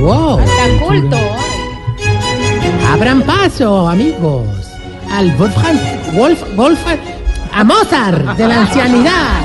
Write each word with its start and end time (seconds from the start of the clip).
¡Wow! 0.00 0.38
Tan 0.38 0.78
culto. 0.78 1.16
Abran 2.90 3.22
paso, 3.22 3.88
amigos, 3.88 4.46
al 5.10 5.30
Wolfgang, 5.36 5.78
Wolf, 6.16 6.42
Wolfgang, 6.56 6.98
a 7.52 7.64
Mozart 7.64 8.36
de 8.36 8.48
la 8.48 8.62
ancianidad. 8.62 9.42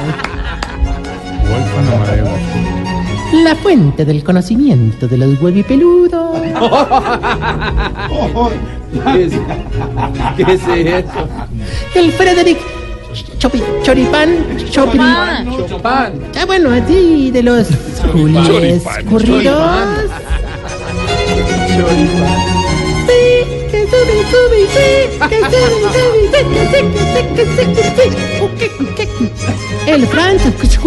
La 3.43 3.55
fuente 3.55 4.05
del 4.05 4.23
conocimiento 4.23 5.07
de 5.07 5.17
los 5.17 5.41
huevipeludos. 5.41 6.39
¿Qué 10.37 10.43
es 10.43 10.61
eso? 10.67 11.27
El 11.95 12.11
Frederick 12.13 12.78
Chopi, 13.39 13.63
Choripán, 13.83 14.57
Chopin. 14.69 14.99
Ah. 15.01 15.43
Ah, 16.37 16.45
bueno, 16.45 16.71
así 16.71 17.31
de 17.31 17.41
los 17.41 17.67
Julies 18.11 18.83
curridos. 19.09 20.11
Sí, 23.07 23.21
que 23.71 23.87
sube, 23.87 24.15
sube, 24.29 24.61
sí, 24.67 24.89
que 25.29 25.37
sube, 25.39 25.77
sube, 25.95 26.21
sí, 26.33 26.43
que 26.51 26.59
sí, 26.65 26.83
que 26.91 27.05
sí, 27.05 27.23
que 27.35 27.43
sí, 27.45 27.63
que 27.73 27.83
sí. 27.95 28.07
Ok, 28.41 28.61
ok. 28.91 28.99
El 29.87 30.05
Franz 30.07 30.41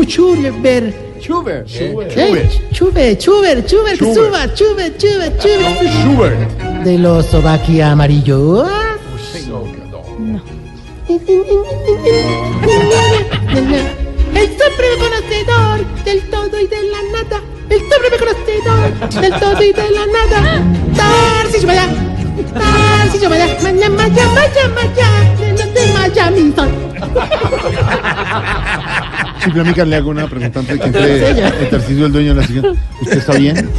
Schubert. 0.07 0.95
Schubert. 1.23 1.69
Eh, 1.75 2.51
Schubert, 2.73 3.21
Schubert, 3.21 3.67
Schubert, 3.67 3.99
que 3.99 4.15
suba, 4.15 4.47
Schubert, 4.55 5.01
Schubert, 5.01 5.41
Schubert. 5.41 5.91
Schubert. 6.03 6.85
De 6.85 6.99
los 6.99 7.27
Sobaquia 7.27 7.93
amarillos. 7.93 8.69
El 11.09 11.19
supremo 14.49 14.95
conocedor 15.01 15.77
del 16.05 16.21
todo 16.31 16.61
y 16.61 16.67
de 16.69 16.83
la 16.83 17.03
nada. 17.13 17.41
El 17.69 17.81
supremo 17.81 18.17
conocedor 18.19 19.11
del 19.21 19.33
todo 19.41 19.63
y 19.63 19.73
de 19.73 19.91
la 19.91 20.07
nada. 20.07 20.63
Tarcisio 20.97 21.67
Maya. 21.67 21.89
Tarcisio 22.55 23.29
Maya. 23.31 23.47
Maya, 23.63 23.89
Maya, 23.91 24.29
Maya, 24.29 24.69
Maya. 24.75 25.09
De 25.73 25.83
Miami. 25.93 26.55
Simplemente 29.43 29.87
le 29.87 29.97
hago 29.97 30.11
una 30.11 30.29
pregunta 30.29 30.61
antes 30.61 30.79
de 30.79 30.81
que 30.81 30.87
entre 30.87 31.31
el 31.31 31.39
ejercicio 31.39 32.03
del 32.05 32.13
dueño 32.13 32.35
de 32.35 32.41
la 32.41 32.47
sesión. 32.47 32.79
¿Usted 33.01 33.19
está 33.19 33.33
bien? 33.35 33.71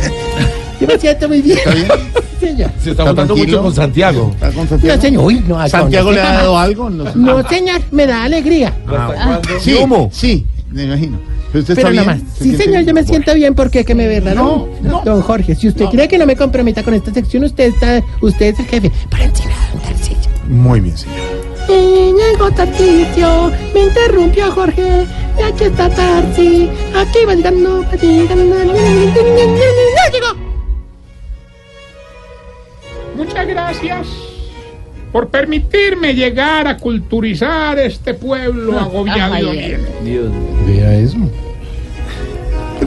Yo 0.82 0.88
me 0.88 1.00
siento 1.00 1.28
muy 1.30 1.42
bien. 1.42 1.58
¿Está 1.58 1.72
bien? 1.74 1.88
Se 2.47 2.91
está 2.91 2.91
¿Está 2.91 3.05
juntando 3.05 3.36
mucho 3.36 3.61
con 3.61 3.73
Santiago. 3.73 4.31
¿Está 4.33 4.47
con 4.52 4.63
No, 4.63 4.69
Santiago? 4.69 5.02
señor. 5.02 5.23
Uy, 5.25 5.44
no. 5.47 5.67
¿Santiago 5.69 6.11
le 6.11 6.22
ha 6.22 6.31
no, 6.33 6.38
dado 6.39 6.58
algo? 6.58 6.89
No. 6.89 7.03
No, 7.16 7.49
señor. 7.49 7.81
Me 7.91 8.05
da 8.05 8.23
alegría. 8.23 8.73
Sí, 9.61 9.75
¿Cómo? 9.80 10.09
Sí, 10.11 10.45
me 10.71 10.83
imagino. 10.83 11.19
¿Pero 11.52 11.61
usted 11.61 11.75
Pero 11.75 11.89
está 11.89 12.02
nada 12.02 12.17
más. 12.17 12.33
¿Se 12.38 12.44
Sí, 12.44 12.55
señor, 12.55 12.77
bien? 12.77 12.86
yo 12.88 12.94
me 12.95 13.03
siento 13.03 13.33
bien 13.36 13.53
porque 13.53 13.81
es 13.81 13.86
que 13.86 13.94
me 13.95 14.08
ve 14.08 14.19
raro. 14.19 14.67
No, 14.81 14.89
no. 14.89 15.02
Don 15.05 15.21
Jorge, 15.21 15.53
si 15.55 15.67
usted 15.67 15.86
cree 15.86 16.08
que 16.08 16.17
no 16.17 16.25
me 16.25 16.36
comprometa 16.36 16.81
con 16.83 16.94
esta 16.95 17.14
sección, 17.14 17.44
usted 17.44 17.66
está, 17.66 18.03
usted 18.21 18.53
es 18.53 18.59
el 18.59 18.66
jefe. 18.66 18.91
Para 19.09 19.25
encima. 19.25 19.52
Muy 20.49 20.80
bien, 20.81 20.97
señor. 20.97 21.17
Llegó 21.67 22.52
Tarcisio, 22.52 23.52
me 23.73 23.83
interrumpió 23.86 24.52
Jorge, 24.52 25.05
y 25.39 25.42
aquí 25.43 25.64
está 25.65 25.87
Tarsi, 25.89 26.70
aquí 26.95 27.20
va 27.27 27.36
llegando, 27.36 27.83
va 27.83 27.95
llegando, 27.95 28.55
¡ya 28.76 30.11
llegó! 30.11 30.42
Gracias 33.68 34.08
por 35.12 35.30
permitirme 35.30 36.14
llegar 36.16 36.68
a 36.68 36.78
culturizar 36.78 37.78
este 37.80 38.14
pueblo 38.16 38.80
agobiado 38.80 39.38
y 39.38 39.42
doliente. 39.42 39.92
Dios. 40.04 40.32
Vea 40.66 40.94
eso. 40.96 41.18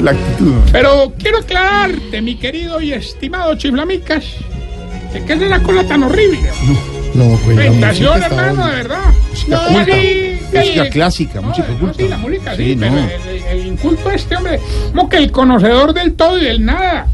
La 0.00 0.10
actitud. 0.10 0.54
Pero 0.72 1.12
quiero 1.18 1.38
aclararte, 1.38 2.20
mi 2.20 2.34
querido 2.36 2.80
y 2.80 2.92
estimado 2.92 3.54
Chiflamicas, 3.54 4.24
que 5.12 5.24
qué 5.24 5.32
es 5.34 5.42
esa 5.42 5.62
cosa 5.62 5.86
tan 5.86 6.02
horrible. 6.02 6.50
No, 7.14 7.38
pues. 7.44 7.56
la 7.56 7.62
Presentación, 7.62 8.22
hermano, 8.22 8.66
de 8.66 8.72
verdad. 8.72 9.04
Música 9.30 9.56
No, 9.56 9.68
culta. 9.68 9.84
sí, 9.94 10.38
Música 10.52 10.82
el- 10.82 10.90
clásica, 10.90 11.40
no, 11.40 11.48
música 11.48 11.68
no, 11.68 11.78
culta. 11.78 11.94
Sí, 11.96 12.08
la 12.08 12.18
música, 12.18 12.56
sí, 12.56 12.64
Sí, 12.64 12.76
pero 12.78 12.92
no. 12.92 12.98
el, 12.98 13.58
el 13.60 13.66
inculto 13.68 14.10
este, 14.10 14.36
hombre, 14.36 14.60
como 14.92 15.08
que 15.08 15.16
el 15.16 15.30
conocedor 15.32 15.94
del 15.94 16.12
todo 16.14 16.38
y 16.38 16.44
del 16.44 16.64
nada. 16.64 17.06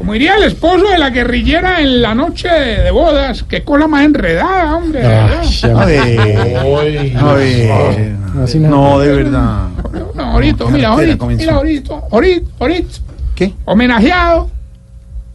Como 0.00 0.14
diría 0.14 0.36
el 0.36 0.44
esposo 0.44 0.88
de 0.88 0.96
la 0.96 1.10
guerrillera 1.10 1.82
en 1.82 2.00
la 2.00 2.14
noche 2.14 2.48
de, 2.48 2.84
de 2.84 2.90
bodas, 2.90 3.42
qué 3.42 3.62
cosa 3.62 3.86
más 3.86 4.02
enredada, 4.02 4.74
hombre. 4.74 5.00
de 5.02 5.06
verdad. 5.06 5.78
A 5.78 5.84
ver. 5.84 7.16
A 7.18 7.32
ver. 7.34 8.16
No, 8.62 8.98
de 8.98 9.12
verdad. 9.14 9.68
No, 10.14 10.22
ahorita, 10.22 10.64
mira, 10.70 10.88
ahorita, 10.88 11.26
mira, 11.26 11.54
ahorita, 11.54 12.00
ahorita, 12.10 12.50
ahorita, 12.60 12.88
¿Qué? 13.34 13.52
homenajeado, 13.66 14.50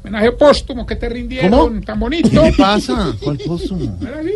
homenaje 0.01 0.31
póstumo 0.31 0.83
que 0.83 0.95
te 0.95 1.09
rindieron 1.09 1.51
¿Cómo? 1.51 1.81
tan 1.81 1.99
bonito. 1.99 2.41
¿Qué 2.41 2.53
pasa? 2.57 3.13
¿Cuál 3.21 3.37
póstumo? 3.45 3.95
¿Era 4.01 4.19
así? 4.19 4.33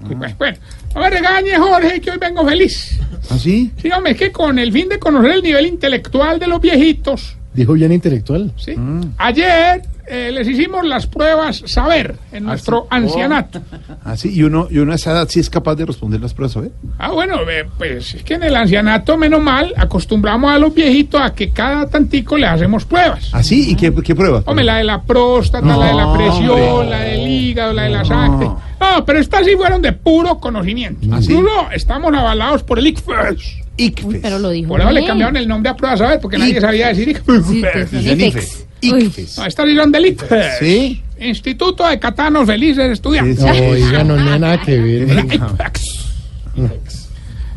Bueno, 0.00 0.34
bueno, 0.36 0.58
no 0.94 1.00
me 1.00 1.08
regañes, 1.08 1.58
Jorge, 1.58 2.00
que 2.02 2.10
hoy 2.10 2.18
vengo 2.18 2.46
feliz. 2.46 3.00
¿Así? 3.30 3.72
Sí, 3.80 3.90
hombre, 3.90 4.12
es 4.12 4.18
que 4.18 4.30
con 4.30 4.58
el 4.58 4.70
fin 4.72 4.90
de 4.90 4.98
conocer 4.98 5.30
el 5.32 5.42
nivel 5.42 5.64
intelectual 5.64 6.38
de 6.38 6.48
los 6.48 6.60
viejitos, 6.60 7.38
Dijo 7.54 7.72
bien 7.74 7.92
intelectual. 7.92 8.52
¿sí? 8.56 8.74
Ayer 9.16 9.82
eh, 10.06 10.30
les 10.32 10.46
hicimos 10.48 10.84
las 10.84 11.06
pruebas 11.06 11.62
saber 11.66 12.16
en 12.32 12.44
nuestro 12.44 12.86
ancianato. 12.90 13.62
Así, 14.04 14.28
y 14.34 14.42
uno, 14.42 14.66
y 14.70 14.78
uno 14.78 14.92
a 14.92 14.96
esa 14.96 15.12
edad 15.12 15.28
sí 15.30 15.40
es 15.40 15.48
capaz 15.48 15.76
de 15.76 15.86
responder 15.86 16.20
las 16.20 16.34
pruebas, 16.34 16.52
¿sabes? 16.52 16.72
Ah, 16.98 17.12
bueno, 17.12 17.36
eh, 17.48 17.64
pues 17.78 18.14
es 18.14 18.22
que 18.24 18.34
en 18.34 18.42
el 18.42 18.54
ancianato, 18.56 19.16
menos 19.16 19.40
mal, 19.40 19.72
acostumbramos 19.76 20.50
a 20.52 20.58
los 20.58 20.74
viejitos 20.74 21.20
a 21.22 21.32
que 21.32 21.50
cada 21.50 21.88
tantico 21.88 22.36
le 22.36 22.46
hacemos 22.46 22.84
pruebas. 22.84 23.30
¿Así? 23.32 23.70
¿Y 23.70 23.76
qué, 23.76 23.94
qué 23.94 24.14
pruebas? 24.14 24.42
Hombre, 24.46 24.64
la 24.64 24.76
de 24.78 24.84
la 24.84 25.00
próstata, 25.02 25.64
No, 25.64 25.78
la 25.78 25.86
de 25.86 25.94
la 25.94 26.12
presión, 26.12 26.50
hombre. 26.60 26.90
la 26.90 27.00
del 27.00 27.28
hígado, 27.28 27.72
la 27.72 27.82
de 27.84 27.90
la 27.90 27.98
No. 28.00 28.04
sangre. 28.04 28.46
No, 28.80 29.04
pero 29.06 29.18
estas 29.20 29.46
sí 29.46 29.52
fueron 29.56 29.80
de 29.80 29.92
puro 29.92 30.38
conocimiento. 30.38 31.06
¿Ah, 31.12 31.22
sí? 31.22 31.32
Incluso 31.32 31.70
estamos 31.72 32.12
avalados 32.12 32.62
por 32.64 32.78
el 32.78 32.88
ICFES. 32.88 33.63
ICFES. 33.76 34.20
Pero 34.22 34.38
lo 34.38 34.50
dijo 34.50 34.68
Por 34.68 34.80
eso 34.80 34.90
le 34.90 35.04
cambiaron 35.04 35.36
el 35.36 35.48
nombre 35.48 35.70
a 35.70 35.76
prueba, 35.76 35.96
¿sabes? 35.96 36.18
Porque 36.20 36.38
nadie 36.38 36.60
sabía 36.60 36.88
decir 36.88 37.08
ICFES. 37.08 37.46
Sí, 37.46 37.58
IFEX. 37.98 38.66
ICFES. 38.80 39.38
No, 39.38 39.86
del 39.86 40.06
ICFES. 40.06 40.58
¿Sí? 40.60 41.02
Instituto 41.20 41.86
de 41.88 41.98
Catanos 41.98 42.46
Felices 42.46 42.90
Estudiantes. 42.90 43.38
Sí, 43.38 43.48
sí. 43.52 43.60
Oiga, 43.70 44.04
no 44.04 44.16
tiene 44.16 44.38
nada 44.38 44.60
que 44.60 44.78
ver. 44.78 45.08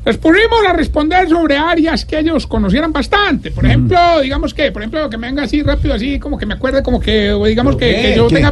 Les 0.08 0.18
pusimos 0.18 0.66
a 0.66 0.72
responder 0.72 1.28
sobre 1.28 1.58
áreas 1.58 2.06
que 2.06 2.20
ellos 2.20 2.48
conocieran 2.48 2.94
bastante. 2.94 3.52
Por 3.52 3.66
ejemplo, 3.66 4.22
digamos 4.22 4.54
que, 4.54 4.72
por 4.72 4.82
ejemplo, 4.82 5.10
que 5.10 5.18
me 5.18 5.28
venga 5.28 5.44
así 5.44 5.62
rápido, 5.62 5.96
así 5.96 6.18
como 6.18 6.38
que 6.38 6.46
me 6.46 6.54
acuerde, 6.54 6.82
como 6.82 6.98
que, 7.02 7.32
o 7.34 7.46
digamos 7.46 7.76
que, 7.76 7.94
que 7.94 8.14
yo 8.16 8.30
¿Qué? 8.30 8.36
tenga 8.36 8.52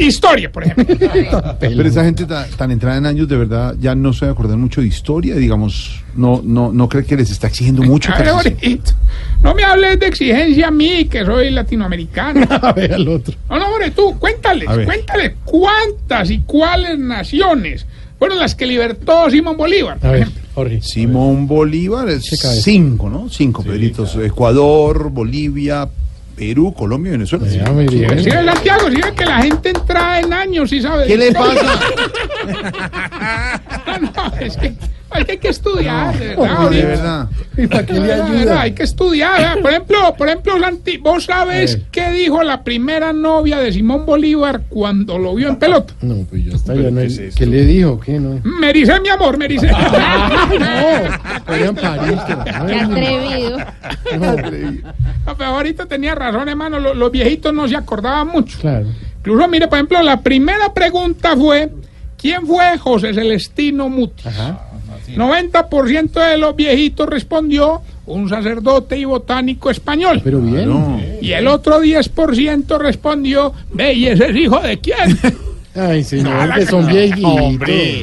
historia, 0.00 0.50
por 0.50 0.64
ejemplo. 0.64 0.96
Pero 1.60 1.82
esa 1.82 2.02
gente 2.04 2.24
ta- 2.24 2.48
tan, 2.56 2.72
entrada 2.72 2.96
en 2.98 3.06
años, 3.06 3.28
de 3.28 3.36
verdad, 3.36 3.76
ya 3.78 3.94
no 3.94 4.12
se 4.12 4.24
va 4.24 4.30
a 4.30 4.32
acordar 4.32 4.56
mucho 4.56 4.80
de 4.80 4.88
historia, 4.88 5.36
digamos, 5.36 6.02
no, 6.16 6.40
no, 6.42 6.72
no 6.72 6.88
cree 6.88 7.04
que 7.04 7.16
les 7.16 7.30
está 7.30 7.46
exigiendo 7.46 7.82
mucho. 7.84 8.12
A 8.12 8.18
ver. 8.18 8.80
No 9.44 9.54
me 9.54 9.62
hables 9.62 10.00
de 10.00 10.06
exigencia 10.08 10.66
a 10.66 10.70
mí, 10.72 11.04
que 11.04 11.24
soy 11.24 11.50
latinoamericano. 11.50 12.46
A 12.62 12.72
ver 12.72 12.94
al 12.94 13.06
otro. 13.06 13.32
No, 13.48 13.60
no, 13.60 13.68
hombre, 13.68 13.92
tú, 13.92 14.18
cuéntales, 14.18 14.66
A 14.68 14.74
ver. 14.74 14.86
cuéntales 14.86 15.32
cuántas 15.44 16.30
y 16.32 16.40
cuáles 16.40 16.98
naciones 16.98 17.86
fueron 18.18 18.40
las 18.40 18.56
que 18.56 18.66
libertó 18.66 19.30
Simón 19.30 19.56
Bolívar, 19.56 19.98
A 19.98 20.00
por 20.00 20.10
ver, 20.10 20.22
ejemplo. 20.22 20.42
Jorge. 20.56 20.80
Simón 20.80 21.46
Bolívar, 21.46 22.08
es 22.08 22.24
cinco, 22.62 23.10
¿no? 23.10 23.28
Cinco, 23.28 23.62
Pedritos. 23.62 24.16
Ecuador, 24.16 25.10
Bolivia, 25.10 25.86
Perú, 26.34 26.72
Colombia 26.72 27.10
y 27.10 27.12
Venezuela. 27.12 27.46
Ya, 27.46 27.70
muy 27.70 27.86
bien. 27.86 28.24
Sí, 28.24 28.30
Santiago, 28.30 28.88
sí, 28.90 28.96
que 29.14 29.26
la 29.26 29.42
gente 29.42 29.68
entra 29.68 30.18
en 30.18 30.32
años, 30.32 30.70
¿sí 30.70 30.80
sabes? 30.80 31.08
¿Qué 31.08 31.16
le 31.18 31.32
pasa? 31.32 31.78
No, 33.86 33.98
no, 33.98 34.36
es 34.40 34.56
que 34.56 34.74
Hay 35.16 35.24
que, 35.24 35.32
hay 35.32 35.38
que 35.38 35.48
estudiar, 35.48 36.18
de 36.18 36.28
verdad. 36.28 36.36
No, 36.36 36.44
de 36.70 36.82
ahorita. 36.82 36.86
verdad. 36.86 37.28
¿Y 37.56 37.66
para 37.66 37.86
qué 37.86 37.92
le 37.94 38.12
ayuda? 38.12 38.60
Hay 38.60 38.72
que 38.72 38.82
estudiar. 38.82 39.32
¿verdad? 39.40 39.56
Por 39.62 39.70
ejemplo, 39.70 40.14
por 40.18 40.28
ejemplo, 40.28 40.60
Santi, 40.60 40.96
¿vos 40.98 41.24
sabes 41.24 41.74
ver. 41.76 41.86
qué 41.90 42.10
dijo 42.10 42.42
la 42.42 42.62
primera 42.62 43.12
novia 43.12 43.58
de 43.58 43.72
Simón 43.72 44.04
Bolívar 44.06 44.62
cuando 44.68 45.18
lo 45.18 45.34
vio 45.34 45.48
en 45.48 45.56
pelota? 45.56 45.94
No, 46.02 46.24
pues 46.28 46.44
ya 46.44 46.54
está, 46.54 46.74
ya 46.74 46.90
no 46.90 47.00
hay- 47.00 47.30
¿Qué 47.34 47.46
le 47.46 47.64
dijo? 47.64 47.98
¿Qué 48.00 48.18
no? 48.20 48.40
Me 48.44 48.72
dice 48.72 49.00
mi 49.00 49.08
amor, 49.08 49.36
me 49.38 49.48
dice. 49.48 49.70
No, 50.58 51.54
era 51.54 51.66
en 51.66 51.74
París. 51.74 52.18
Qué 52.26 52.36
Ay, 52.52 52.78
atrevido. 52.78 53.58
No, 54.18 55.36
pero 55.36 55.50
ahorita 55.50 55.86
tenía 55.86 56.14
razón, 56.14 56.48
hermano. 56.48 56.78
Los, 56.78 56.96
los 56.96 57.10
viejitos 57.10 57.52
no 57.52 57.66
se 57.68 57.76
acordaban 57.76 58.28
mucho. 58.28 58.58
Claro. 58.60 58.86
Incluso, 59.18 59.48
mire, 59.48 59.66
por 59.68 59.78
ejemplo, 59.78 60.02
la 60.02 60.20
primera 60.20 60.72
pregunta 60.72 61.36
fue: 61.36 61.70
¿Quién 62.16 62.46
fue 62.46 62.78
José 62.78 63.12
Celestino 63.14 63.88
Mutis? 63.88 64.26
Ajá. 64.26 64.65
90% 65.14 66.30
de 66.30 66.38
los 66.38 66.56
viejitos 66.56 67.08
respondió 67.08 67.82
un 68.06 68.28
sacerdote 68.28 68.98
y 68.98 69.04
botánico 69.04 69.70
español. 69.70 70.20
Pero 70.22 70.40
bien. 70.40 70.68
No. 70.68 71.00
Y 71.20 71.32
el 71.32 71.46
otro 71.48 71.82
10% 71.82 72.78
respondió, 72.78 73.52
ve, 73.72 73.94
¿y 73.94 74.06
ese 74.06 74.30
es 74.30 74.36
hijo 74.36 74.60
de 74.60 74.78
quién? 74.78 75.18
Ay, 75.78 76.04
señor, 76.04 76.54
que 76.54 76.66
son 76.66 76.86
viejitos. 76.86 77.58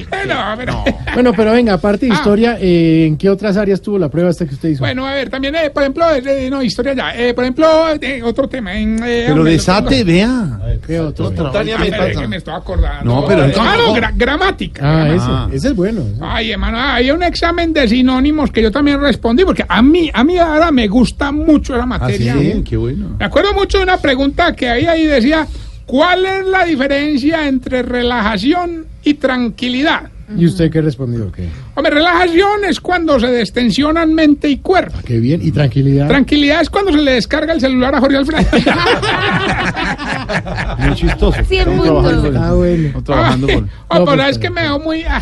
Bueno, 0.09 0.33
a 0.39 0.55
ver. 0.55 0.69
Bueno, 1.13 1.31
pero 1.35 1.51
venga, 1.51 1.73
aparte 1.73 2.05
de 2.05 2.11
Ah. 2.11 2.15
historia, 2.15 2.57
eh, 2.59 3.05
¿en 3.07 3.17
qué 3.17 3.29
otras 3.29 3.57
áreas 3.57 3.81
tuvo 3.81 3.97
la 3.99 4.09
prueba 4.09 4.29
esta 4.29 4.45
que 4.45 4.53
usted 4.55 4.69
hizo? 4.69 4.79
Bueno, 4.79 5.05
a 5.07 5.13
ver, 5.13 5.29
también, 5.29 5.55
eh, 5.55 5.69
por 5.69 5.83
ejemplo, 5.83 6.05
eh, 6.15 6.49
no, 6.49 6.61
historia 6.63 6.93
ya. 6.93 7.15
Eh, 7.15 7.33
por 7.33 7.43
ejemplo, 7.43 7.67
eh, 8.01 8.21
otro 8.23 8.47
tema. 8.47 8.73
En, 8.75 8.95
eh, 9.03 9.23
Pero 9.27 9.35
hombre, 9.35 9.51
desate, 9.53 10.03
vea. 10.03 10.59
¿Qué 10.85 10.99
otro? 10.99 11.27
Ah, 11.27 11.51
pero 11.53 12.05
es 12.07 12.17
que 12.17 12.27
me 12.27 12.37
estoy 12.37 12.53
acordando. 12.53 13.03
No, 13.21 13.25
pero- 13.27 13.51
Claro, 13.51 13.93
gra- 13.93 14.11
gramática. 14.15 14.81
Ah, 14.83 15.05
gramática. 15.05 15.45
ese, 15.49 15.57
ese 15.57 15.67
es 15.69 15.75
bueno. 15.75 16.03
Ay, 16.21 16.51
hermano, 16.51 16.79
hay 16.79 17.11
un 17.11 17.23
examen 17.23 17.73
de 17.73 17.87
sinónimos 17.87 18.51
que 18.51 18.61
yo 18.61 18.71
también 18.71 18.99
respondí, 19.01 19.43
porque 19.45 19.65
a 19.67 19.81
mí, 19.81 20.09
a 20.13 20.23
mí 20.23 20.37
ahora 20.37 20.71
me 20.71 20.87
gusta 20.87 21.31
mucho 21.31 21.75
la 21.75 21.83
Ah, 21.83 21.87
materia. 21.87 22.33
sí, 22.33 22.63
qué 22.67 22.77
bueno. 22.77 23.15
Me 23.19 23.25
acuerdo 23.25 23.53
mucho 23.53 23.77
de 23.77 23.83
una 23.83 23.97
pregunta 23.97 24.53
que 24.55 24.69
había 24.69 24.91
ahí 24.91 25.05
decía, 25.05 25.47
¿cuál 25.93 26.25
es 26.25 26.45
la 26.47 26.65
diferencia 26.65 27.47
entre 27.47 27.83
relajación 27.83 28.87
y 29.03 29.13
tranquilidad? 29.13 30.09
¿Y 30.35 30.47
usted 30.47 30.71
qué 30.71 30.81
respondió? 30.81 31.31
¿Qué? 31.31 31.47
Hombre, 31.75 31.93
relajación 31.93 32.65
es 32.67 32.79
cuando 32.79 33.19
se 33.19 33.27
destensionan 33.27 34.11
mente 34.11 34.49
y 34.49 34.57
cuerpo. 34.57 34.97
Qué 35.05 35.19
bien. 35.19 35.39
¿Y 35.43 35.51
tranquilidad? 35.51 36.07
Tranquilidad 36.07 36.61
es 36.61 36.71
cuando 36.71 36.93
se 36.93 36.97
le 36.97 37.11
descarga 37.11 37.53
el 37.53 37.61
celular 37.61 37.93
a 37.93 37.99
Jorge 37.99 38.17
Alfredo. 38.17 38.41
Muy 40.79 40.95
chistoso. 40.95 41.43
Cien 41.43 41.69
Estamos 41.69 41.85
puntos. 41.85 42.21
trabajando 42.23 42.39
ah, 42.39 42.53
bueno. 42.53 43.03
trabajando 43.03 43.47
por... 43.53 43.61
No, 43.61 43.69
pero 43.89 44.05
pues, 44.05 44.29
es 44.29 44.39
que 44.39 44.49
me 44.49 44.61
veo 44.61 44.79
muy, 44.79 45.03
ah, 45.03 45.21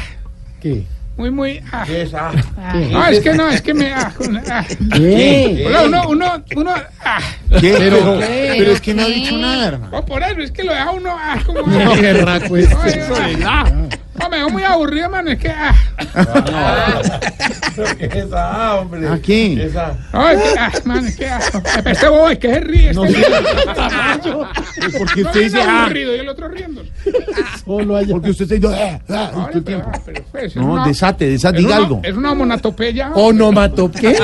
¿Qué? 0.62 0.86
Muy, 1.22 1.30
muy, 1.30 1.62
ah. 1.72 1.84
¿Qué? 1.86 2.10
No, 2.92 3.06
es 3.06 3.20
que 3.20 3.34
no, 3.36 3.48
es 3.50 3.62
que 3.62 3.74
me, 3.76 3.94
ah, 3.94 4.12
ah. 4.50 4.66
¿Qué? 4.96 5.66
Hola, 5.68 5.84
uno, 5.84 6.10
uno, 6.10 6.44
uno, 6.56 6.74
ah. 7.06 7.20
¿Qué? 7.60 7.76
Pero- 7.78 7.98
Pero, 7.98 8.20
¿Qué? 8.20 8.56
pero 8.58 8.72
es 8.72 8.82
que 8.82 8.94
no 8.96 9.04
ha 9.04 9.06
¿Qué? 9.06 9.14
dicho 9.14 9.38
nada, 9.38 9.68
hermano. 9.68 9.98
Oh, 10.00 10.04
por 10.04 10.24
eso, 10.24 10.40
es 10.40 10.52
que 10.52 10.64
lo 10.64 10.74
deja 10.74 10.90
uno, 10.90 11.12
ah, 11.16 11.38
como, 11.46 11.62
No, 11.68 11.92
ah. 11.92 11.96
qué 11.96 12.02
berraco 12.02 12.58
es. 12.58 12.70
Ay, 12.74 13.38
ah. 14.22 14.24
No, 14.24 14.30
me 14.30 14.38
veo 14.38 14.50
muy 14.50 14.64
aburrido, 14.64 15.10
mano, 15.10 15.32
es 15.32 15.40
que, 15.40 15.50
ah. 15.50 15.76
¿A 19.10 19.18
quién? 19.24 19.56
No, 19.58 20.30
es 20.30 20.42
que, 20.42 20.60
ah, 20.60 20.72
man, 20.86 21.06
es 21.08 21.16
que, 21.16 21.26
ah. 21.28 21.40
Este 21.86 22.08
bobo, 22.08 22.30
es 22.30 22.40
que 22.40 22.50
se 22.50 22.60
ríe. 22.60 22.90
Este 22.92 22.94
No 23.02 23.08
sé. 23.08 23.24
Porque 24.98 25.22
No, 25.22 25.28
usted 25.30 25.42
dice, 25.44 25.60
es 25.60 25.66
ah, 25.68 25.84
aburrido 25.86 26.16
y 26.16 26.20
el 26.20 26.30
otro 26.30 26.48
riendo. 26.50 26.84
Solo 27.66 27.96
allá. 27.98 28.12
porque 28.14 28.30
usted 28.32 28.52
está 28.52 28.56
diciendo, 28.56 28.78
ah, 29.10 29.32
ah, 29.36 29.50
el 29.54 29.64
pero, 29.64 29.64
tiempo. 29.64 29.92
ah, 29.94 30.00
pero, 30.06 30.24
pues, 30.32 30.44
es 30.46 30.56
No, 30.56 30.74
una- 30.74 30.86
desate, 30.88 31.28
desate, 31.30 31.58
es 31.58 31.64
diga 31.64 31.76
una- 31.78 31.86
algo. 31.86 32.02
Es 32.04 32.14
una 32.16 32.34
monatopeya. 32.34 33.12
Onomato 33.14 33.92
¿qué? 33.92 34.18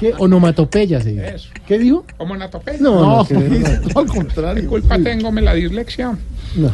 ¿Qué? 0.00 0.14
Onomatopeya 0.18 1.00
se 1.00 1.10
dice. 1.10 1.34
Eso. 1.34 1.48
¿Qué 1.66 1.78
dijo? 1.78 2.04
O 2.18 2.26
monatopeya. 2.26 2.78
No, 2.80 2.94
no, 3.00 3.16
No, 3.18 3.24
qué 3.24 3.34
no, 3.34 4.00
al 4.00 4.06
contrario. 4.06 4.62
¿Qué 4.62 4.68
culpa 4.68 4.98
tengo? 4.98 5.30
Me 5.32 5.42
la 5.42 5.54
dislexia. 5.54 6.16
No. 6.56 6.70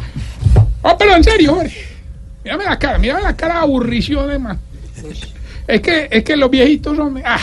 Oh, 0.83 0.95
pero 0.97 1.15
en 1.15 1.23
serio, 1.23 1.53
hombre. 1.53 1.71
Mírame 2.43 2.65
la 2.65 2.77
cara, 2.79 2.97
mírame 2.97 3.21
la 3.21 3.35
cara 3.35 3.55
de 3.55 3.59
aburrición, 3.61 4.41
man. 4.41 4.59
Es 5.67 5.81
que, 5.81 6.07
es 6.11 6.23
que 6.23 6.35
los 6.35 6.49
viejitos 6.49 6.97
son. 6.97 7.21
Ah, 7.23 7.39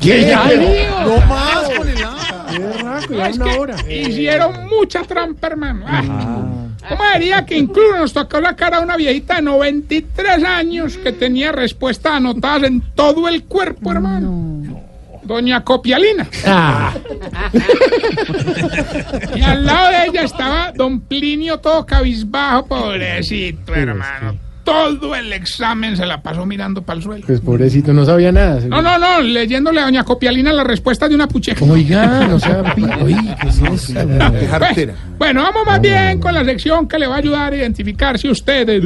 ¿Qué? 0.00 0.26
Ya, 0.28 0.44
Pero- 0.48 0.60
digo. 0.62 1.18
No 1.20 1.26
más 1.26 1.68
con 1.76 1.88
el 1.88 1.96
ya 1.96 3.28
es 3.28 3.36
una 3.36 3.44
que 3.52 3.58
hora. 3.58 3.76
hicieron 3.90 4.68
mucha 4.68 5.02
trampa, 5.02 5.46
hermano. 5.48 5.84
Ah. 5.86 6.44
¿Cómo 6.88 7.02
diría 7.14 7.44
que 7.44 7.56
incluso 7.56 7.96
nos 7.98 8.12
tocó 8.12 8.40
la 8.40 8.56
cara 8.56 8.78
a 8.78 8.80
una 8.80 8.96
viejita 8.96 9.36
de 9.36 9.42
93 9.42 10.42
años 10.44 10.96
que 10.96 11.12
tenía 11.12 11.52
respuestas 11.52 12.12
anotadas 12.14 12.64
en 12.64 12.80
todo 12.94 13.28
el 13.28 13.44
cuerpo, 13.44 13.92
hermano? 13.92 14.84
Doña 15.22 15.62
Copialina. 15.62 16.26
Ah, 16.46 16.94
Y 19.36 19.40
al 19.42 19.64
lado 19.66 19.88
de 19.90 20.06
ella 20.06 20.22
estaba 20.24 20.72
don 20.74 21.00
Plinio 21.00 21.58
todo 21.58 21.84
cabizbajo, 21.86 22.66
pobrecito, 22.66 23.74
hermano. 23.74 24.36
Todo 24.64 25.14
el 25.14 25.32
examen 25.32 25.96
se 25.96 26.04
la 26.04 26.20
pasó 26.22 26.44
mirando 26.44 26.82
para 26.82 26.98
el 26.98 27.02
suelo. 27.02 27.24
pues 27.26 27.40
pobrecito, 27.40 27.94
no 27.94 28.04
sabía 28.04 28.30
nada. 28.30 28.60
No, 28.68 28.82
no, 28.82 28.98
no, 28.98 29.22
leyéndole 29.22 29.80
a 29.80 29.84
doña 29.84 30.04
Copialina 30.04 30.52
la 30.52 30.62
respuesta 30.62 31.08
de 31.08 31.14
una 31.14 31.26
pucheca. 31.26 31.64
Oiga, 31.64 32.26
no 32.28 32.38
sea 32.38 32.62
pi- 32.74 32.84
Oiga, 33.02 33.34
¿qué 33.40 33.48
es 33.48 33.62
eso? 33.62 33.94
Jartera. 34.50 34.92
Bueno, 35.16 35.42
vamos 35.42 35.64
más 35.64 35.80
bien 35.80 36.20
con 36.20 36.34
la 36.34 36.44
sección 36.44 36.86
que 36.86 36.98
le 36.98 37.06
va 37.06 37.14
a 37.14 37.18
ayudar 37.18 37.54
a 37.54 37.56
identificar 37.56 38.18
si 38.18 38.28
usted... 38.28 38.82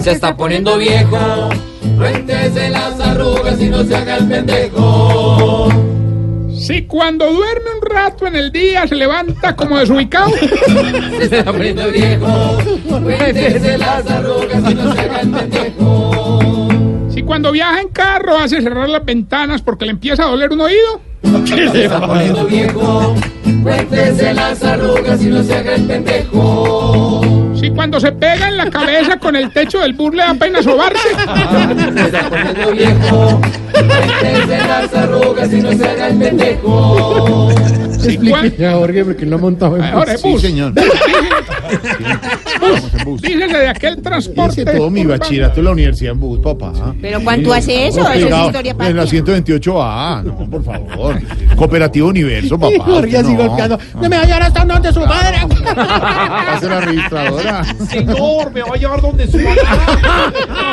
Se 0.00 0.12
está 0.12 0.36
poniendo 0.36 0.78
viejo. 0.78 1.48
Cuéntese 1.96 2.70
las 2.70 3.00
arrugas 3.00 3.60
y 3.60 3.68
no 3.68 3.82
se 3.82 3.96
haga 3.96 4.16
el 4.18 4.28
pendejo. 4.28 5.79
Si 6.60 6.82
cuando 6.82 7.24
duerme 7.32 7.70
un 7.74 7.90
rato 7.90 8.26
en 8.26 8.36
el 8.36 8.52
día 8.52 8.86
se 8.86 8.94
levanta 8.94 9.56
como 9.56 9.78
desubicado. 9.78 10.30
Se 11.18 11.24
está 11.24 11.50
poniendo 11.50 11.90
viejo. 11.90 12.58
Cuéntese 13.02 13.78
las 13.78 14.10
arrugas 14.10 14.70
y 14.70 14.74
no 14.74 14.92
se 14.92 15.00
haga 15.00 15.20
el 15.22 15.30
pendejo. 15.30 16.68
Si 17.08 17.22
cuando 17.22 17.50
viaja 17.50 17.80
en 17.80 17.88
carro 17.88 18.36
hace 18.36 18.60
cerrar 18.60 18.90
las 18.90 19.02
ventanas 19.04 19.62
porque 19.62 19.86
le 19.86 19.92
empieza 19.92 20.24
a 20.24 20.26
doler 20.26 20.52
un 20.52 20.60
oído. 20.60 21.00
Se 21.46 21.84
está 21.84 22.06
poniendo 22.06 22.44
viejo. 22.44 23.14
Cuéntese 23.62 24.34
las 24.34 24.62
arrugas 24.62 25.22
y 25.22 25.26
no 25.26 25.42
se 25.42 25.54
haga 25.54 25.74
el 25.76 25.84
pendejo. 25.86 27.22
Si 27.58 27.70
cuando 27.70 27.98
se 28.00 28.12
pega 28.12 28.48
en 28.48 28.58
la 28.58 28.70
cabeza 28.70 29.18
con 29.18 29.34
el 29.34 29.50
techo 29.50 29.80
del 29.80 29.94
bus 29.94 30.14
le 30.14 30.22
da 30.22 30.34
pena 30.34 30.62
sobarse. 30.62 31.08
Se 31.08 32.02
está 32.02 32.28
poniendo 32.28 32.70
viejo. 32.72 33.40
Cuéntese 33.88 34.58
las 34.68 34.94
arrugas 34.94 35.52
y 35.52 35.60
no 35.60 35.72
se 35.72 35.88
haga 35.88 36.08
el 36.08 36.18
pendejo. 36.18 37.48
Explíquele 38.04 38.66
a 38.66 38.72
Jorge 38.74 39.04
porque 39.04 39.24
él 39.24 39.30
lo 39.30 39.36
ha 39.36 39.38
montado 39.38 39.76
en 39.76 39.82
Ahora, 39.84 40.16
Sí, 40.16 40.28
bus. 40.30 40.40
señor. 40.42 40.72
Vamos 42.60 42.80
en 42.98 43.04
bus. 43.04 43.22
Dícese 43.22 43.58
de 43.58 43.68
aquel 43.68 44.02
transporte. 44.02 44.62
Hice 44.62 44.72
todo 44.76 44.90
mi 44.90 45.04
bachillerato 45.04 45.60
en 45.60 45.64
la 45.64 45.70
universidad 45.72 46.12
en 46.12 46.20
bus, 46.20 46.38
papá. 46.40 46.72
¿Pero 47.00 47.20
cuánto 47.22 47.52
hace 47.52 47.86
eso? 47.88 48.00
Eso 48.10 48.28
es 48.28 48.46
historia 48.46 48.70
En 48.72 48.76
para 48.78 48.90
la 48.92 49.04
128A, 49.04 50.22
no, 50.24 50.50
por 50.50 50.64
favor. 50.64 51.18
Cooperativo 51.56 52.08
Universo, 52.08 52.58
papá. 52.58 52.72
Y 52.74 52.78
Jorge 52.78 53.16
así 53.18 53.32
no. 53.34 53.44
golpeando. 53.46 53.78
No 53.94 54.08
me 54.08 54.16
va 54.16 54.22
a 54.22 54.26
llevar 54.26 54.42
hasta 54.42 54.64
donde 54.64 54.92
su 54.92 55.00
madre. 55.00 55.38
Pase 55.74 56.68
la 56.68 56.80
registradora. 56.80 57.64
Señor, 57.88 58.52
me 58.52 58.62
va 58.62 58.74
a 58.74 58.78
llevar 58.78 59.00
donde 59.00 59.26
su. 59.30 59.38
No, 59.38 59.46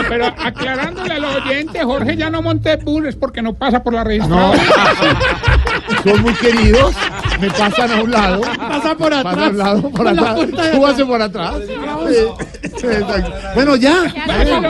pero 0.10 0.26
aclarándole 0.26 1.14
a 1.14 1.20
los 1.20 1.36
oyentes, 1.36 1.84
Jorge 1.84 2.16
ya 2.18 2.30
no 2.30 2.42
monte 2.42 2.76
bus 2.78 3.06
es 3.06 3.16
porque 3.16 3.42
no 3.42 3.54
pasa 3.54 3.84
por 3.84 3.94
la 3.94 4.04
No, 4.04 4.10
registradora. 4.10 4.60
son 6.04 6.22
muy 6.22 6.34
queridos. 6.36 6.96
Me 7.40 7.50
pasan 7.52 7.92
a 7.92 8.02
un 8.02 8.12
lado. 8.12 8.42
Pasa 8.42 8.96
por 8.96 9.10
Pasa 9.12 9.30
a 9.30 9.32
atrás. 9.32 9.50
un 9.52 9.58
lado, 9.58 9.90
por 9.92 10.08
atrás. 10.08 10.36
de 10.48 10.72
Súbase 10.74 11.06
por 11.06 11.22
atrás. 11.22 11.54
Sí. 12.80 12.88
Bueno, 13.56 13.76
ya. 13.76 14.04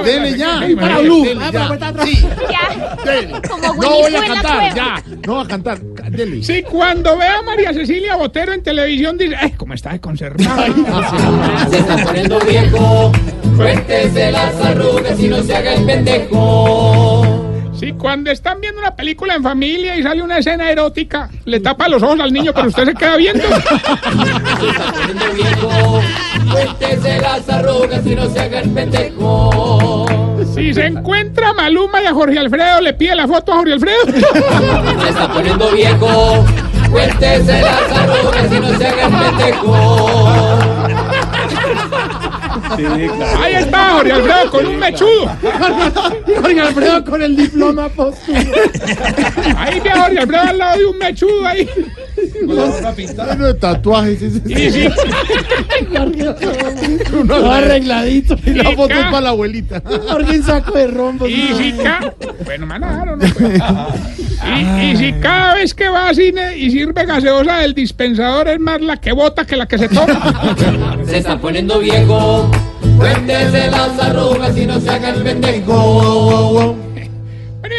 Dele 0.04 0.38
ya. 0.38 0.62
Para 0.80 1.00
Blue. 1.00 1.26
atrás. 1.42 2.06
Sí, 2.06 2.28
No 3.62 3.74
voy 3.90 4.16
a 4.16 4.22
cantar, 4.28 4.76
ya. 4.76 5.04
No 5.26 5.36
voy 5.36 5.46
a 5.46 5.48
cantar. 5.48 5.80
Dele. 5.82 6.44
Si 6.44 6.64
cuando 6.64 7.18
ve 7.18 7.26
a 7.28 7.42
María 7.42 7.74
Cecilia 7.74 8.16
Botero 8.16 8.54
en 8.54 8.64
televisión 8.64 9.18
dice, 9.18 9.36
¡ay, 9.40 9.52
cómo 9.58 9.74
está 9.74 9.92
de 9.92 10.00
conservada! 10.02 10.68
Se 11.70 11.78
está 11.80 11.98
poniendo 12.04 12.40
viejo. 12.42 13.12
Cuéntese 13.56 14.32
las 14.32 14.56
arrugas 14.64 15.20
y 15.20 15.28
no 15.28 15.42
se 15.42 15.56
haga 15.56 15.74
el 15.74 15.86
pendejo. 15.86 16.87
Si 17.78 17.94
cuando 17.94 18.32
están 18.32 18.60
viendo 18.60 18.82
una 18.82 18.96
película 18.96 19.36
en 19.36 19.44
familia 19.44 19.96
y 19.96 20.02
sale 20.02 20.24
una 20.24 20.40
escena 20.40 20.72
erótica, 20.72 21.30
le 21.46 21.60
tapa 21.60 21.88
los 21.88 22.02
ojos 22.02 22.20
al 22.20 22.34
niño, 22.34 22.52
pero 22.54 22.70
usted 22.70 22.86
se 22.86 22.94
queda 22.96 23.18
viendo. 23.18 23.44
Cuéntese 26.52 27.22
las 27.22 27.48
arrugas 27.48 28.04
y 28.04 28.16
no 28.16 28.28
se 28.30 28.40
haga 28.40 28.60
el 28.62 28.70
pendejo. 28.72 30.08
Si 30.56 30.74
se 30.74 30.88
encuentra 30.88 31.50
a 31.50 31.54
Maluma 31.54 32.02
y 32.02 32.08
a 32.08 32.14
Jorge 32.14 32.40
Alfredo, 32.40 32.82
le 32.82 32.94
pide 32.94 33.16
la 33.16 33.28
foto 33.28 33.54
a 33.54 33.58
Jorge 33.58 33.74
Alfredo. 33.74 34.06
Se 34.06 35.10
está 35.10 35.32
poniendo 35.32 35.70
viejo. 35.72 36.46
Cuéntese 36.90 37.62
las 37.62 37.92
arrugas 37.92 38.52
y 38.52 38.60
no 38.60 38.76
se 38.76 38.88
haga 38.88 39.06
el 39.06 39.38
pendejo. 39.38 40.47
Ahí 42.70 43.56
está 43.56 43.90
Jorge 43.92 44.12
Alfredo 44.12 44.52
con 44.52 44.66
un 44.66 44.78
mechudo. 44.78 45.38
Jorge 46.42 46.62
Alfredo 46.62 47.06
con 47.06 47.22
el 47.22 47.36
diploma 47.36 47.90
póstumo. 47.90 48.40
Ahí 49.58 49.80
ve 49.80 49.90
a 49.90 50.04
Jorge 50.04 50.20
Alfredo 50.20 50.42
al 50.44 50.58
lado 50.58 50.78
de 50.78 50.86
un 50.86 50.98
mechudo 50.98 51.46
ahí. 51.46 51.70
Bueno, 52.46 53.46
de 53.48 53.54
tatuajes. 53.56 54.22
Y 54.22 54.72
sí, 54.72 54.88
Todo 57.28 57.52
arregladito. 57.52 58.36
Y 58.46 58.52
la 58.52 58.72
foto 58.72 58.94
es 58.94 59.06
para 59.06 59.22
la 59.22 59.30
abuelita. 59.30 59.82
Jorge 60.10 60.36
en 60.36 60.44
saco 60.44 60.72
de 60.78 60.88
rombos. 60.88 61.30
y 61.30 61.54
si 61.56 61.74
ca... 61.74 62.14
Bueno, 62.46 62.66
me 62.66 62.80
dejaron, 62.80 63.20
no 63.20 63.26
y 64.82 64.96
si 64.98 65.14
cada 65.14 65.56
vez 65.56 65.74
que 65.74 65.90
va 65.90 66.10
a 66.10 66.14
cine 66.14 66.58
y 66.58 66.70
sirve 66.72 67.06
gaseosa 67.06 67.58
del 67.58 67.74
dispensador 67.74 68.48
es 68.48 68.60
más 68.60 68.82
la 68.82 68.98
que 68.98 69.12
bota 69.12 69.46
que 69.46 69.56
la 69.56 69.66
que 69.68 69.78
se 69.78 69.90
toma. 69.90 70.56
Se 71.06 71.18
está 71.18 71.38
poniendo 71.40 71.80
viejo. 71.80 72.50
Cuéntese 72.98 73.70
las 73.70 74.00
arrugas 74.00 74.58
y 74.58 74.66
no 74.66 74.80
se 74.80 74.90
haga 74.90 75.10
el 75.10 75.24
pendejo. 75.24 76.87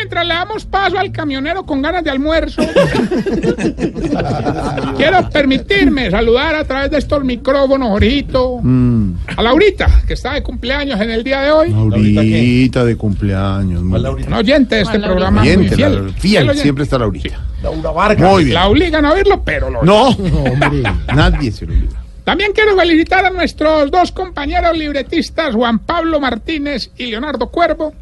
Mientras 0.08 0.26
le 0.26 0.32
damos 0.32 0.64
paso 0.64 0.98
al 0.98 1.12
camionero 1.12 1.66
con 1.66 1.82
ganas 1.82 2.02
de 2.02 2.08
almuerzo, 2.08 2.62
quiero 4.96 5.28
permitirme 5.28 6.10
saludar 6.10 6.54
a 6.54 6.64
través 6.64 6.90
de 6.90 6.96
estos 6.96 7.22
micrófonos, 7.24 7.90
Jorito, 7.90 8.58
Mm, 8.62 9.12
a 9.36 9.42
Laurita, 9.42 9.86
que 10.06 10.14
está 10.14 10.32
de 10.32 10.42
cumpleaños 10.42 10.98
en 10.98 11.10
el 11.10 11.22
día 11.22 11.42
de 11.42 11.50
hoy. 11.52 11.68
Laurita 11.70 12.84
de 12.86 12.96
cumpleaños. 12.96 13.82
muy 13.82 14.00
Un 14.00 14.32
oyente 14.32 14.76
de 14.76 14.80
este 14.82 14.98
programa 14.98 15.42
Oyente, 15.42 15.76
fiel. 16.16 16.54
siempre 16.54 16.84
está 16.84 16.98
Laurita. 16.98 17.38
Laura 17.62 17.90
Vargas. 17.90 18.30
Muy 18.32 18.44
bien. 18.44 18.54
La 18.54 18.66
obligan 18.68 19.04
a 19.04 19.12
oírlo, 19.12 19.42
pero 19.44 19.68
lo 19.68 19.82
No, 19.82 20.08
Hombre. 20.08 20.84
nadie 21.14 21.52
se 21.52 21.66
lo 21.66 21.74
olvida. 21.74 22.00
También 22.24 22.52
quiero 22.54 22.74
felicitar 22.78 23.26
a 23.26 23.30
nuestros 23.30 23.90
dos 23.90 24.10
compañeros 24.12 24.74
libretistas, 24.76 25.54
Juan 25.54 25.80
Pablo 25.80 26.18
Martínez 26.18 26.90
y 26.96 27.06
Leonardo 27.08 27.48
Cuervo, 27.48 27.92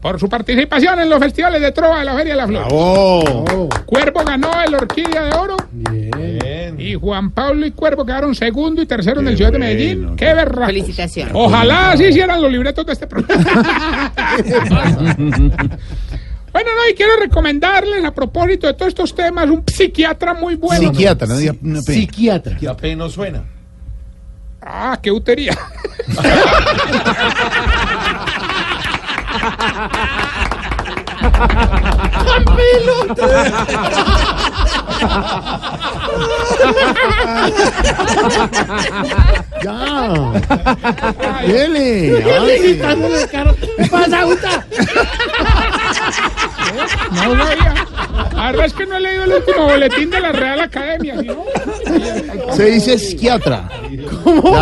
por 0.00 0.18
su 0.18 0.28
participación 0.30 0.98
en 1.00 1.10
los 1.10 1.18
festivales 1.18 1.60
de 1.60 1.72
Trova 1.72 1.98
de 1.98 2.04
la 2.06 2.14
Feria 2.14 2.32
de 2.32 2.36
la 2.38 2.46
Flor. 2.46 2.66
Oh, 2.70 3.68
Cuervo 3.84 4.24
ganó 4.24 4.50
el 4.66 4.74
Orquídea 4.74 5.24
de 5.24 5.32
Oro 5.36 5.56
Bien. 5.70 6.76
y 6.80 6.94
Juan 6.94 7.30
Pablo 7.32 7.66
y 7.66 7.72
Cuervo 7.72 8.06
quedaron 8.06 8.34
segundo 8.34 8.80
y 8.80 8.86
tercero 8.86 9.20
en 9.20 9.28
el 9.28 9.36
Ciudad 9.36 9.52
de 9.52 9.58
Medellín. 9.58 10.16
qué- 10.16 10.24
¡Qué 10.26 10.34
berraco! 10.34 10.66
Felicitaciones. 10.66 11.34
Ojalá 11.36 11.92
así 11.92 12.04
hicieran 12.06 12.40
los 12.40 12.50
libretos 12.50 12.86
de 12.86 12.92
este 12.94 13.06
programa. 13.06 13.44
bueno, 16.52 16.70
no, 16.76 16.88
y 16.90 16.94
quiero 16.96 17.16
recomendarles 17.20 18.02
a 18.04 18.12
propósito 18.14 18.66
de 18.68 18.74
todos 18.74 18.88
estos 18.88 19.14
temas 19.14 19.50
un 19.50 19.62
psiquiatra 19.66 20.32
muy 20.34 20.54
bueno. 20.56 20.88
psiquiatra, 20.90 21.26
no 21.26 21.36
diga 21.36 21.52
una 21.62 21.82
pena. 21.82 21.98
Psiquiatra. 21.98 22.56
Que 22.56 22.68
apenas 22.68 23.12
suena. 23.12 23.44
Ah, 24.62 24.98
qué 25.02 25.10
utería. 25.10 25.56
Ya. 39.62 40.32
Dele. 41.46 42.22
¿Qué 43.76 43.86
pasa, 43.90 44.26
Uta? 44.26 44.66
No 47.10 47.36
sabía. 47.36 47.89
La 48.40 48.46
verdad 48.52 48.66
es 48.66 48.72
que 48.72 48.86
no 48.86 48.96
he 48.96 49.00
leído 49.00 49.24
el 49.24 49.32
último 49.34 49.64
boletín 49.66 50.10
de 50.10 50.20
la 50.20 50.32
Real 50.32 50.60
Academia. 50.60 51.18
¿sí, 51.20 51.26
no? 51.26 51.44
Se 52.54 52.64
dice 52.70 52.98
psiquiatra. 52.98 53.68
¿Cómo? 54.24 54.56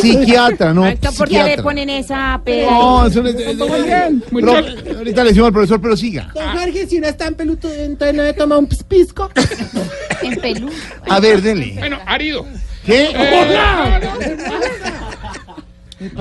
Psiquiatra, 0.00 0.74
no 0.74 0.84
Alto, 0.84 1.10
¿por 1.16 1.28
qué 1.28 1.42
le 1.42 1.62
ponen 1.62 1.88
esa 1.90 2.40
P? 2.44 2.66
No, 2.66 3.06
eso 3.06 3.22
no 3.22 3.28
es... 3.30 3.34
es- 3.36 3.56
Muy 3.56 3.82
bien. 3.82 4.20
Pro- 4.20 4.40
Muchas- 4.40 4.96
ahorita 4.96 5.22
le 5.24 5.28
decimos 5.30 5.46
al 5.46 5.52
profesor, 5.52 5.80
pero 5.80 5.96
siga. 5.96 6.30
Don 6.34 6.58
Jorge, 6.58 6.86
si 6.86 7.00
no 7.00 7.06
está 7.08 7.26
en 7.26 7.34
peluto, 7.34 7.72
entonces 7.72 8.14
no 8.14 8.22
le 8.22 8.32
toma 8.34 8.58
un 8.58 8.66
pisco. 8.66 9.30
En 10.22 10.36
pelú. 10.40 10.70
A 11.08 11.18
ver, 11.20 11.40
dele. 11.42 11.74
Bueno, 11.78 11.98
Arido. 12.06 12.46
¿Qué? 12.84 13.08
Eh, 13.14 13.56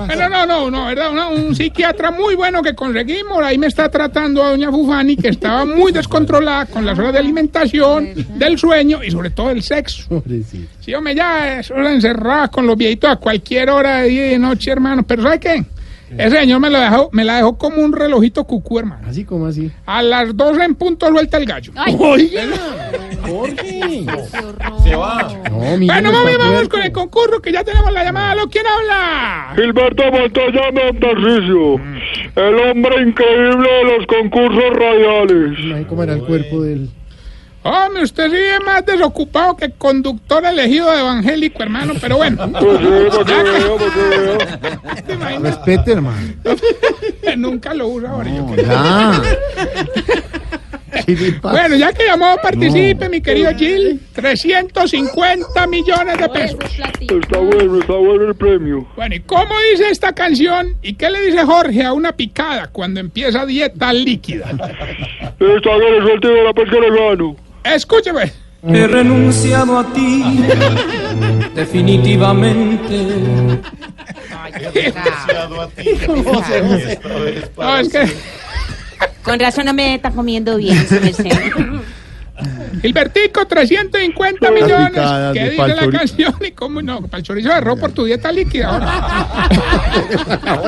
Pero 0.08 0.30
no, 0.30 0.46
no, 0.46 0.70
no, 0.72 0.86
¿verdad? 0.88 1.12
Una- 1.12 1.28
un 1.30 1.56
psiquiatra 1.56 2.12
muy 2.12 2.36
bueno 2.36 2.62
que 2.62 2.74
conseguimos. 2.76 3.44
Ahí 3.44 3.58
me 3.58 3.68
está 3.68 3.90
tratando 3.90 4.44
a 4.44 4.50
doña 4.50 4.72
Fufani, 4.72 5.16
que 5.16 5.30
estaba 5.30 5.66
muy 5.66 5.92
descontrolada 5.94 6.66
con 6.66 6.86
las 6.86 6.98
horas 7.00 7.14
de 7.14 7.20
alimentación, 7.20 8.10
del 8.38 8.58
sueño 8.58 9.04
y 9.04 9.12
sobre 9.12 9.30
todo 9.30 9.50
del 9.50 9.64
sexo. 9.64 10.08
Pobrecito. 10.10 10.70
Sí, 10.80 10.94
hombre, 10.94 11.16
ya 11.16 11.60
eso 11.60 11.76
la 11.76 11.92
encerrada 11.92 12.48
con 12.50 12.66
los 12.68 12.78
viejitos 12.78 13.10
a 13.10 13.16
cualquier 13.18 13.70
hora 13.70 13.98
de 14.02 14.10
día 14.10 14.26
y 14.28 14.30
de 14.32 14.40
noche, 14.40 14.72
hermano. 14.72 15.04
Pero 15.04 15.24
¿sabe 15.24 15.40
qué? 15.40 15.64
Ese 16.16 16.38
señor 16.42 16.60
me, 16.60 16.70
lo 16.70 16.80
dejó, 16.80 17.10
me 17.12 17.24
la 17.24 17.38
dejó 17.38 17.58
como 17.58 17.78
un 17.82 17.92
relojito 17.92 18.44
cucú, 18.44 18.78
hermano. 18.78 19.08
Así 19.08 19.24
como 19.26 19.48
así. 19.48 19.72
A 19.88 20.04
las 20.04 20.38
12 20.38 20.64
en 20.64 20.76
punto 20.76 21.08
suelta 21.08 21.38
el 21.38 21.46
gallo. 21.48 21.72
Ay, 21.76 21.98
Jorge. 23.28 24.06
Se 24.84 24.96
va. 24.96 25.32
No, 25.50 25.78
mire, 25.78 25.94
Bueno, 25.94 26.12
mami, 26.12 26.36
vamos 26.38 26.68
con 26.70 26.82
el 26.82 26.92
concurso 26.92 27.42
que 27.42 27.52
ya 27.52 27.64
tenemos 27.64 27.92
la 27.92 28.04
llamada. 28.04 28.36
¿Lo 28.36 28.48
quién 28.50 28.66
habla? 28.68 29.54
Gilberto 29.56 30.04
Montoya 30.12 30.72
Montarcicio, 30.72 31.76
el 32.36 32.60
hombre 32.70 33.02
increíble 33.02 33.70
de 33.72 33.84
los 33.98 34.06
concursos 34.08 34.74
radiales. 34.76 35.58
Ay, 35.76 35.86
cómo 35.86 36.04
era 36.04 36.14
el 36.14 36.24
cuerpo 36.24 36.62
del... 36.62 36.90
Hombre, 37.66 38.04
usted 38.04 38.30
sí 38.30 38.36
es 38.36 38.60
más 38.66 38.86
desocupado 38.86 39.56
que 39.56 39.72
conductor 39.72 40.44
elegido 40.44 40.92
de 40.92 41.00
evangélico, 41.00 41.64
hermano, 41.64 41.94
pero 42.02 42.18
bueno. 42.18 42.52
Pues. 42.52 42.78
Respete, 45.42 45.94
hermano. 45.94 46.34
Nunca 47.38 47.74
lo 47.74 47.88
usa 47.88 48.10
ahora. 48.10 48.30
yo 48.30 48.42
No, 48.42 48.52
creo. 48.52 48.68
ya. 48.68 49.22
Bueno, 51.42 51.76
ya 51.76 51.94
que 51.94 52.06
llamó, 52.06 52.36
participe, 52.42 53.10
mi 53.10 53.22
querido 53.22 53.54
Gil. 53.56 54.00
350 54.14 55.68
millones 55.68 56.18
de 56.18 56.30
pesos. 56.30 56.60
Está 57.00 57.40
bueno, 57.40 57.80
está 57.80 57.94
bueno 57.94 58.28
el 58.28 58.36
premio. 58.36 58.88
Bueno, 58.96 59.16
¿y 59.16 59.20
cómo 59.22 59.54
dice 59.72 59.90
esta 59.90 60.14
canción? 60.14 60.76
¿Y 60.82 60.94
qué 60.94 61.10
le 61.10 61.22
dice 61.22 61.44
Jorge 61.44 61.84
a 61.84 61.94
una 61.94 62.14
picada 62.14 62.68
cuando 62.68 63.00
empieza 63.00 63.46
dieta 63.46 63.94
líquida? 63.94 64.52
Está 64.52 65.70
suelte 66.04 66.28
de 66.28 66.44
la 66.44 66.54
pesca 66.54 66.80
le 66.80 66.92
gano. 66.92 67.36
Escúcheme. 67.64 68.32
He 68.66 68.88
renunciado 68.88 69.80
a 69.80 69.94
ti 69.94 70.24
definitivamente. 71.54 73.60
No, 77.58 77.78
es 77.78 77.90
que 77.90 78.08
Con 79.24 79.40
razón 79.40 79.66
no 79.66 79.74
me 79.74 79.96
está 79.96 80.12
comiendo 80.12 80.58
bien, 80.58 80.88
su 80.88 80.96
merced. 80.96 81.32
Gilbertico, 82.82 83.46
350 83.46 84.40
Las 84.42 84.54
millones. 84.54 84.90
picadas 84.90 85.34
¿Qué 85.34 85.40
de 85.40 85.50
dice 85.52 85.68
la 85.68 85.90
canción? 85.90 86.36
¿Y 86.42 86.52
cómo 86.52 86.82
no? 86.82 87.02
Para 87.04 87.20
el 87.20 87.24
chorizo 87.24 87.50
agarró 87.50 87.78
por 87.78 87.92
tu 87.92 88.04
dieta 88.04 88.32
líquida 88.32 88.70
ahora. 88.70 89.50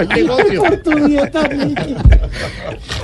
Tu 0.83 1.07
dieta 1.07 1.47
líquida. 1.47 2.03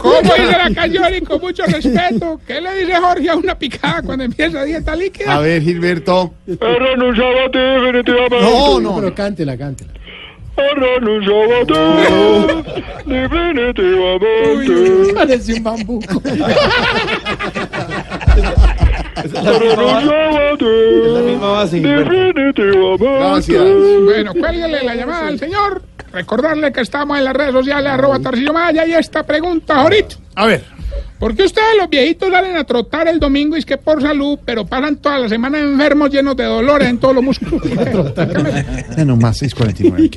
¿Cómo 0.02 0.22
dice 0.22 0.58
la 0.58 0.72
canción? 0.74 1.14
Y 1.16 1.22
con 1.22 1.42
mucho 1.42 1.64
respeto. 1.66 2.40
¿Qué 2.46 2.62
le 2.62 2.74
dice 2.76 2.96
Jorge 2.98 3.30
a 3.30 3.36
una 3.36 3.58
picada 3.58 4.02
cuando 4.04 4.24
empieza 4.24 4.64
dieta 4.64 4.96
líquida? 4.96 5.36
A 5.36 5.40
ver, 5.40 5.62
Gilberto. 5.62 6.34
He 6.48 6.56
renunciado 6.56 7.46
a 7.48 7.52
ti 7.52 7.58
definitivamente. 7.58 8.42
No, 8.42 8.80
no. 8.80 8.96
Pero 8.96 9.16
cántela, 9.16 9.58
cántela. 9.58 9.92
Definitivamente. 13.06 15.14
Parece 15.14 15.54
un 15.54 15.64
bambuco. 15.64 16.22
Es 19.24 19.34
la 19.34 21.22
misma 21.22 21.52
base. 21.52 21.80
Gracias. 21.80 23.58
Bueno, 24.06 24.34
cuélguele 24.34 24.84
la 24.84 24.96
llamada 24.96 25.28
al 25.28 25.40
señor. 25.40 25.82
Recordarle 26.12 26.72
que 26.74 26.82
estamos 26.82 27.18
en 27.18 27.24
las 27.24 27.34
redes 27.34 27.54
sociales, 27.54 27.92
arroba 27.92 28.20
Tarcillo 28.20 28.54
Maya. 28.54 28.86
Y 28.86 28.94
esta 28.94 29.24
pregunta, 29.24 29.82
ahorita. 29.82 30.16
A 30.36 30.46
ver. 30.46 30.64
¿Por 31.20 31.36
qué 31.36 31.44
ustedes 31.44 31.78
los 31.78 31.88
viejitos 31.88 32.32
salen 32.32 32.58
a 32.58 32.64
trotar 32.64 33.08
el 33.08 33.20
domingo 33.20 33.56
y 33.56 33.60
es 33.60 33.66
que 33.66 33.78
por 33.78 34.02
salud, 34.02 34.40
pero 34.44 34.66
pasan 34.66 34.98
toda 34.98 35.20
la 35.20 35.30
semana 35.30 35.60
enfermos 35.60 36.10
llenos 36.10 36.36
de 36.36 36.46
dolores 36.46 36.90
en 36.90 36.98
todos 36.98 37.14
los 37.14 37.24
músculos? 37.24 37.62
Nomás 39.06 39.40
6.49. 39.42 40.10